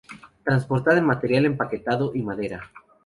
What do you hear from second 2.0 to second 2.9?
y madera.